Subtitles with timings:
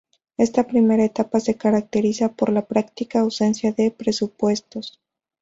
[0.35, 4.79] Esta primera etapa se caracteriza por la práctica ausencia de presupuesto.